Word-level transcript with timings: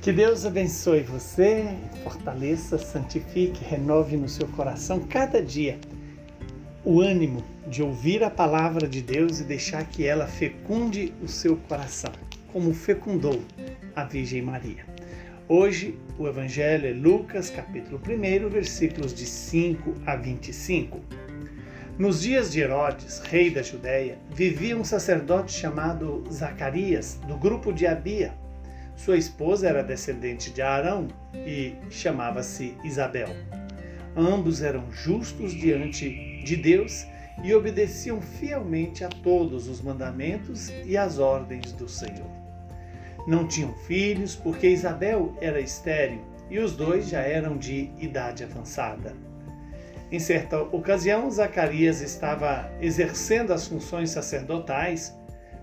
Que 0.00 0.12
Deus 0.12 0.46
abençoe 0.46 1.02
você, 1.02 1.76
fortaleça, 2.02 2.78
santifique, 2.78 3.62
renove 3.62 4.16
no 4.16 4.30
seu 4.30 4.48
coração 4.48 5.00
cada 5.00 5.42
dia 5.42 5.78
o 6.82 7.02
ânimo 7.02 7.44
de 7.66 7.82
ouvir 7.82 8.24
a 8.24 8.30
palavra 8.30 8.88
de 8.88 9.02
Deus 9.02 9.40
e 9.40 9.44
deixar 9.44 9.84
que 9.84 10.06
ela 10.06 10.26
fecunde 10.26 11.12
o 11.22 11.28
seu 11.28 11.54
coração, 11.68 12.12
como 12.50 12.72
fecundou 12.72 13.42
a 13.94 14.02
Virgem 14.04 14.40
Maria. 14.40 14.86
Hoje 15.46 15.98
o 16.18 16.26
Evangelho 16.26 16.88
é 16.88 16.92
Lucas, 16.94 17.50
capítulo 17.50 18.00
1, 18.02 18.48
versículos 18.48 19.12
de 19.12 19.26
5 19.26 19.96
a 20.06 20.16
25. 20.16 20.98
Nos 21.98 22.22
dias 22.22 22.50
de 22.50 22.60
Herodes, 22.62 23.18
rei 23.18 23.50
da 23.50 23.60
Judéia, 23.60 24.16
vivia 24.34 24.78
um 24.78 24.84
sacerdote 24.84 25.52
chamado 25.52 26.24
Zacarias, 26.32 27.20
do 27.28 27.36
grupo 27.36 27.70
de 27.70 27.86
Abia 27.86 28.32
sua 29.04 29.16
esposa 29.16 29.66
era 29.66 29.82
descendente 29.82 30.50
de 30.50 30.60
Arão 30.60 31.08
e 31.34 31.74
chamava-se 31.88 32.76
Isabel. 32.84 33.30
Ambos 34.14 34.60
eram 34.60 34.92
justos 34.92 35.52
diante 35.52 36.42
de 36.44 36.54
Deus 36.54 37.06
e 37.42 37.54
obedeciam 37.54 38.20
fielmente 38.20 39.02
a 39.02 39.08
todos 39.08 39.68
os 39.68 39.80
mandamentos 39.80 40.68
e 40.84 40.98
as 40.98 41.18
ordens 41.18 41.72
do 41.72 41.88
Senhor. 41.88 42.30
Não 43.26 43.48
tinham 43.48 43.72
filhos 43.86 44.36
porque 44.36 44.68
Isabel 44.68 45.34
era 45.40 45.62
estéril 45.62 46.20
e 46.50 46.58
os 46.58 46.76
dois 46.76 47.08
já 47.08 47.20
eram 47.20 47.56
de 47.56 47.90
idade 47.98 48.44
avançada. 48.44 49.14
Em 50.12 50.18
certa 50.18 50.60
ocasião, 50.60 51.30
Zacarias 51.30 52.02
estava 52.02 52.70
exercendo 52.82 53.54
as 53.54 53.66
funções 53.66 54.10
sacerdotais 54.10 55.16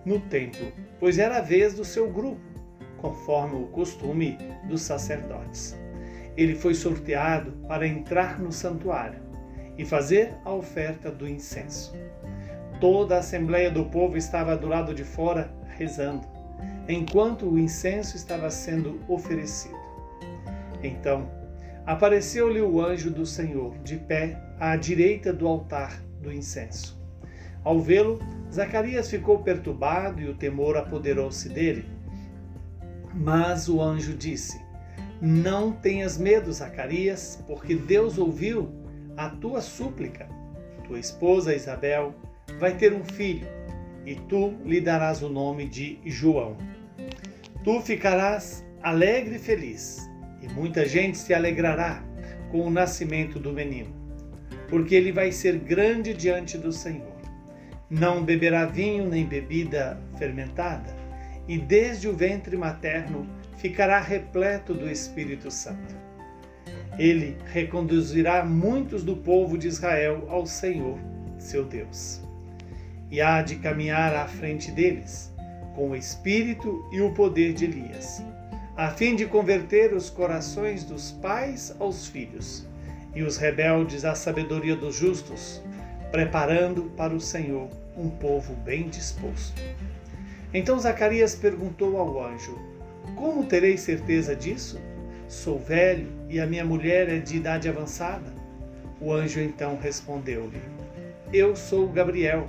no 0.04 0.20
templo, 0.22 0.72
pois 1.00 1.20
era 1.20 1.38
a 1.38 1.42
vez 1.42 1.76
do 1.76 1.86
seu 1.86 2.10
grupo 2.10 2.57
conforme 2.98 3.56
o 3.56 3.68
costume 3.68 4.38
dos 4.68 4.82
sacerdotes. 4.82 5.78
Ele 6.36 6.56
foi 6.56 6.74
sorteado 6.74 7.52
para 7.68 7.88
entrar 7.88 8.40
no 8.40 8.52
santuário 8.52 9.20
e 9.78 9.86
fazer 9.86 10.34
a 10.44 10.52
oferta 10.52 11.12
do 11.12 11.28
incenso. 11.28 11.94
Toda 12.80 13.16
a 13.16 13.20
assembleia 13.20 13.72
do 13.72 13.86
povo 13.86 14.18
estava 14.18 14.56
do 14.56 14.68
lado 14.68 14.94
de 14.94 15.04
fora 15.04 15.52
rezando, 15.78 16.28
enquanto 16.88 17.48
o 17.48 17.58
incenso 17.58 18.16
estava 18.16 18.50
sendo 18.50 19.00
oferecido. 19.08 19.78
Então, 20.84 21.30
apareceu-lhe 21.86 22.62
o 22.62 22.82
anjo 22.82 23.10
do 23.10 23.26
Senhor, 23.26 23.78
de 23.80 23.98
pé 23.98 24.40
à 24.60 24.76
direita 24.76 25.34
do 25.34 25.48
altar 25.48 26.02
do 26.22 26.32
incenso. 26.32 26.98
Ao 27.64 27.80
vê-lo, 27.80 28.20
Zacarias 28.52 29.10
ficou 29.10 29.40
perturbado 29.40 30.22
e 30.22 30.30
o 30.30 30.36
temor 30.36 30.78
apoderou-se 30.78 31.50
dele. 31.50 31.86
Mas 33.18 33.68
o 33.68 33.82
anjo 33.82 34.14
disse: 34.14 34.62
Não 35.20 35.72
tenhas 35.72 36.18
medo, 36.18 36.54
Zacarias, 36.54 37.44
porque 37.48 37.76
Deus 37.76 38.18
ouviu 38.18 38.70
a 39.18 39.30
tua 39.30 39.60
súplica. 39.60 40.30
Tua 40.86 41.00
esposa 41.00 41.56
Isabel 41.56 42.14
vai 42.60 42.78
ter 42.78 42.94
um 42.94 43.04
filho, 43.04 43.48
e 44.06 44.16
tu 44.16 44.54
lhe 44.64 44.80
darás 44.80 45.24
o 45.24 45.30
nome 45.30 45.68
de 45.68 46.00
João. 46.06 46.56
Tu 47.64 47.82
ficarás 47.82 48.64
alegre 48.84 49.36
e 49.36 49.40
feliz, 49.40 50.08
e 50.42 50.48
muita 50.54 50.86
gente 50.86 51.18
se 51.18 51.34
alegrará 51.34 52.04
com 52.52 52.62
o 52.62 52.70
nascimento 52.70 53.40
do 53.40 53.52
menino, 53.52 53.94
porque 54.70 54.96
ele 54.96 55.12
vai 55.12 55.32
ser 55.32 55.58
grande 55.58 56.14
diante 56.14 56.58
do 56.58 56.72
Senhor. 56.72 57.18
Não 57.90 58.24
beberá 58.24 58.66
vinho 58.66 59.10
nem 59.10 59.26
bebida 59.26 60.00
fermentada 60.18 61.07
e 61.48 61.58
desde 61.58 62.08
o 62.08 62.14
ventre 62.14 62.58
materno 62.58 63.28
ficará 63.58 64.00
repleto 64.00 64.74
do 64.74 64.90
Espírito 64.90 65.50
Santo. 65.50 65.96
Ele 66.98 67.38
reconduzirá 67.46 68.44
muitos 68.44 69.04
do 69.04 69.16
povo 69.16 69.58
de 69.58 69.68
Israel 69.68 70.26
ao 70.30 70.46
Senhor, 70.46 70.98
seu 71.38 71.64
Deus. 71.64 72.22
E 73.10 73.22
há 73.22 73.42
de 73.42 73.56
caminhar 73.58 74.14
à 74.14 74.28
frente 74.28 74.72
deles, 74.72 75.32
com 75.76 75.92
o 75.92 75.96
espírito 75.96 76.84
e 76.92 77.00
o 77.02 77.14
poder 77.14 77.54
de 77.54 77.66
Elias, 77.66 78.24
a 78.76 78.90
fim 78.90 79.16
de 79.16 79.26
converter 79.26 79.94
os 79.94 80.10
corações 80.10 80.84
dos 80.84 81.12
pais 81.12 81.76
aos 81.80 82.08
filhos 82.08 82.68
e 83.16 83.24
os 83.24 83.38
rebeldes 83.38 84.04
à 84.04 84.14
sabedoria 84.14 84.76
dos 84.76 84.96
justos, 84.96 85.62
preparando 86.12 86.84
para 86.98 87.14
o 87.14 87.20
Senhor 87.20 87.70
um 87.96 88.10
povo 88.10 88.54
bem 88.56 88.90
disposto. 88.90 89.62
Então 90.54 90.80
Zacarias 90.80 91.36
perguntou 91.36 91.98
ao 91.98 92.24
anjo: 92.24 92.58
Como 93.16 93.46
terei 93.46 93.78
certeza 93.78 94.36
disso? 94.36 94.80
Sou 95.28 95.60
velho 95.60 96.08
e 96.30 96.40
a 96.40 96.48
minha 96.48 96.64
mulher 96.64 97.10
é 97.10 97.20
de 97.20 97.36
idade 97.36 97.68
avançada. 97.68 98.32
O 99.02 99.12
anjo 99.12 99.42
então 99.42 99.78
respondeu-lhe: 99.78 100.62
Eu 101.34 101.56
sou 101.56 101.88
Gabriel. 101.90 102.48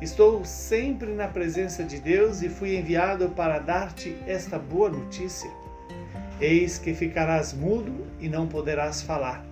Estou 0.00 0.44
sempre 0.44 1.12
na 1.12 1.28
presença 1.28 1.84
de 1.84 2.00
Deus 2.00 2.42
e 2.42 2.48
fui 2.48 2.76
enviado 2.76 3.28
para 3.28 3.60
dar-te 3.60 4.16
esta 4.26 4.58
boa 4.58 4.88
notícia. 4.88 5.50
Eis 6.40 6.76
que 6.76 6.92
ficarás 6.92 7.52
mudo 7.52 8.04
e 8.18 8.28
não 8.28 8.48
poderás 8.48 9.00
falar, 9.00 9.44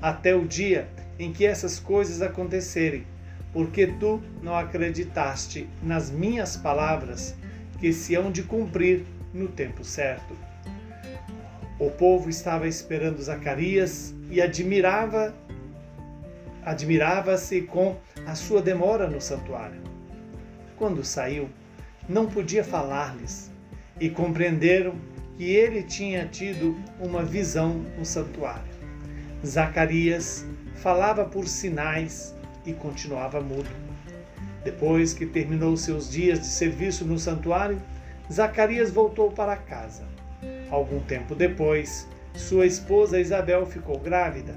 até 0.00 0.34
o 0.34 0.44
dia 0.44 0.88
em 1.18 1.32
que 1.32 1.46
essas 1.46 1.78
coisas 1.78 2.20
acontecerem 2.20 3.06
porque 3.52 3.86
tu 3.86 4.22
não 4.42 4.56
acreditaste 4.56 5.68
nas 5.82 6.10
minhas 6.10 6.56
palavras, 6.56 7.34
que 7.78 7.92
se 7.92 8.14
hão 8.14 8.30
de 8.30 8.42
cumprir 8.42 9.04
no 9.34 9.48
tempo 9.48 9.84
certo. 9.84 10.36
O 11.78 11.90
povo 11.90 12.30
estava 12.30 12.68
esperando 12.68 13.20
Zacarias 13.20 14.14
e 14.30 14.40
admirava 14.40 15.34
admirava-se 16.64 17.62
com 17.62 17.96
a 18.24 18.36
sua 18.36 18.62
demora 18.62 19.08
no 19.08 19.20
santuário. 19.20 19.82
Quando 20.76 21.04
saiu, 21.04 21.50
não 22.08 22.26
podia 22.26 22.62
falar-lhes 22.62 23.50
e 24.00 24.08
compreenderam 24.08 24.94
que 25.36 25.44
ele 25.44 25.82
tinha 25.82 26.26
tido 26.26 26.76
uma 27.00 27.24
visão 27.24 27.84
no 27.98 28.04
santuário. 28.04 28.72
Zacarias 29.44 30.46
falava 30.76 31.24
por 31.24 31.48
sinais 31.48 32.34
e 32.64 32.72
continuava 32.72 33.40
mudo. 33.40 33.70
Depois 34.64 35.12
que 35.12 35.26
terminou 35.26 35.76
seus 35.76 36.10
dias 36.10 36.40
de 36.40 36.46
serviço 36.46 37.04
no 37.04 37.18
santuário, 37.18 37.80
Zacarias 38.32 38.90
voltou 38.90 39.30
para 39.30 39.56
casa. 39.56 40.04
Algum 40.70 41.00
tempo 41.00 41.34
depois, 41.34 42.06
sua 42.34 42.66
esposa 42.66 43.20
Isabel 43.20 43.66
ficou 43.66 43.98
grávida 43.98 44.54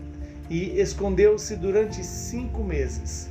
e 0.50 0.80
escondeu-se 0.80 1.56
durante 1.56 2.04
cinco 2.04 2.64
meses. 2.64 3.30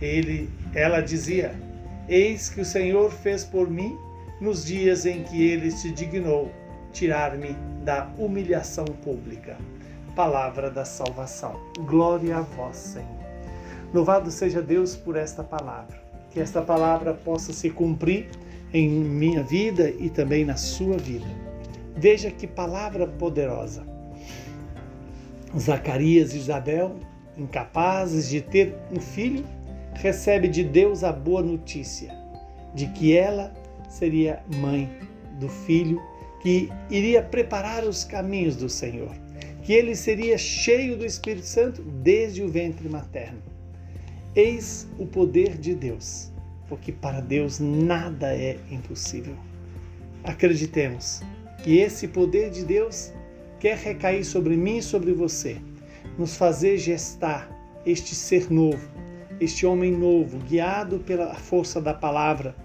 Ele, 0.00 0.48
ela 0.74 1.00
dizia: 1.00 1.54
Eis 2.08 2.48
que 2.48 2.60
o 2.60 2.64
Senhor 2.64 3.10
fez 3.10 3.44
por 3.44 3.68
mim 3.68 3.96
nos 4.40 4.64
dias 4.64 5.06
em 5.06 5.22
que 5.22 5.42
ele 5.42 5.70
se 5.70 5.90
dignou 5.90 6.50
tirar-me 6.92 7.56
da 7.84 8.08
humilhação 8.16 8.84
pública. 8.84 9.58
Palavra 10.14 10.70
da 10.70 10.84
salvação. 10.84 11.60
Glória 11.80 12.38
a 12.38 12.40
vós, 12.40 12.76
Senhor. 12.76 13.23
Louvado 13.94 14.28
seja 14.28 14.60
Deus 14.60 14.96
por 14.96 15.14
esta 15.14 15.44
palavra. 15.44 15.96
Que 16.32 16.40
esta 16.40 16.60
palavra 16.60 17.14
possa 17.14 17.52
se 17.52 17.70
cumprir 17.70 18.28
em 18.72 18.88
minha 18.88 19.40
vida 19.44 19.88
e 19.88 20.10
também 20.10 20.44
na 20.44 20.56
sua 20.56 20.98
vida. 20.98 21.28
Veja 21.96 22.28
que 22.28 22.44
palavra 22.44 23.06
poderosa. 23.06 23.86
Zacarias 25.56 26.34
e 26.34 26.38
Isabel, 26.38 26.96
incapazes 27.38 28.28
de 28.28 28.40
ter 28.40 28.74
um 28.90 28.98
filho, 28.98 29.46
recebe 29.94 30.48
de 30.48 30.64
Deus 30.64 31.04
a 31.04 31.12
boa 31.12 31.40
notícia 31.40 32.12
de 32.74 32.88
que 32.88 33.16
ela 33.16 33.54
seria 33.88 34.42
mãe 34.56 34.90
do 35.38 35.48
filho 35.48 36.02
que 36.42 36.68
iria 36.90 37.22
preparar 37.22 37.84
os 37.84 38.02
caminhos 38.02 38.56
do 38.56 38.68
Senhor, 38.68 39.14
que 39.62 39.72
ele 39.72 39.94
seria 39.94 40.36
cheio 40.36 40.96
do 40.96 41.06
Espírito 41.06 41.46
Santo 41.46 41.80
desde 41.80 42.42
o 42.42 42.48
ventre 42.48 42.88
materno 42.88 43.53
Eis 44.36 44.88
o 44.98 45.06
poder 45.06 45.56
de 45.56 45.76
Deus, 45.76 46.32
porque 46.68 46.90
para 46.90 47.20
Deus 47.20 47.60
nada 47.60 48.34
é 48.34 48.58
impossível. 48.68 49.36
Acreditemos 50.24 51.22
que 51.62 51.78
esse 51.78 52.08
poder 52.08 52.50
de 52.50 52.64
Deus 52.64 53.12
quer 53.60 53.76
recair 53.78 54.24
sobre 54.24 54.56
mim 54.56 54.78
e 54.78 54.82
sobre 54.82 55.12
você, 55.12 55.58
nos 56.18 56.36
fazer 56.36 56.78
gestar 56.78 57.48
este 57.86 58.12
ser 58.16 58.50
novo, 58.50 58.88
este 59.38 59.64
homem 59.66 59.92
novo, 59.92 60.38
guiado 60.38 60.98
pela 60.98 61.32
força 61.36 61.80
da 61.80 61.94
palavra, 61.94 62.56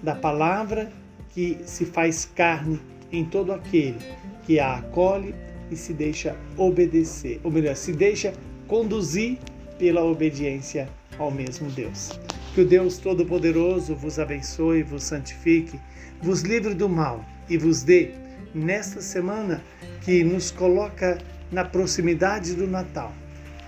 da 0.00 0.14
palavra 0.14 0.92
que 1.30 1.58
se 1.64 1.84
faz 1.84 2.24
carne 2.36 2.80
em 3.10 3.24
todo 3.24 3.52
aquele 3.52 3.98
que 4.44 4.60
a 4.60 4.76
acolhe 4.76 5.34
e 5.72 5.76
se 5.76 5.92
deixa 5.92 6.36
obedecer, 6.56 7.40
ou 7.42 7.50
melhor, 7.50 7.74
se 7.74 7.92
deixa 7.92 8.32
conduzir 8.68 9.38
pela 9.78 10.04
obediência 10.04 10.88
ao 11.18 11.30
mesmo 11.30 11.70
Deus. 11.70 12.18
Que 12.54 12.62
o 12.62 12.66
Deus 12.66 12.98
Todo-Poderoso 12.98 13.94
vos 13.94 14.18
abençoe, 14.18 14.82
vos 14.82 15.04
santifique, 15.04 15.78
vos 16.22 16.42
livre 16.42 16.74
do 16.74 16.88
mal 16.88 17.24
e 17.48 17.56
vos 17.56 17.82
dê 17.82 18.12
nesta 18.54 19.00
semana 19.00 19.62
que 20.02 20.24
nos 20.24 20.50
coloca 20.50 21.18
na 21.52 21.64
proximidade 21.64 22.54
do 22.54 22.66
Natal, 22.66 23.12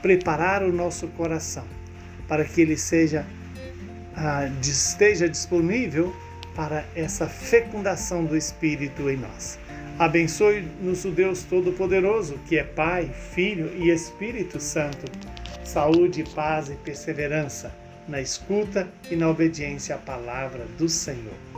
preparar 0.01 0.63
o 0.63 0.73
nosso 0.73 1.07
coração 1.09 1.65
para 2.27 2.45
que 2.45 2.61
ele 2.61 2.77
seja 2.77 3.27
ah, 4.17 4.51
esteja 4.61 5.29
disponível 5.29 6.15
para 6.55 6.85
essa 6.97 7.29
fecundação 7.29 8.25
do 8.25 8.37
Espírito 8.37 9.09
em 9.09 9.17
nós. 9.17 9.59
Abençoe-nos 9.97 11.05
o 11.05 11.11
Deus 11.11 11.45
Todo-Poderoso, 11.45 12.39
que 12.47 12.59
é 12.59 12.65
Pai, 12.65 13.11
Filho 13.33 13.71
e 13.77 13.91
Espírito 13.91 14.61
Santo. 14.61 15.11
Saúde, 15.69 16.25
paz 16.35 16.71
e 16.71 16.75
perseverança 16.77 17.71
na 18.09 18.23
escuta 18.23 18.89
e 19.11 19.15
na 19.15 19.29
obediência 19.29 19.97
à 19.97 19.99
palavra 19.99 20.65
do 20.79 20.89
Senhor. 20.89 21.58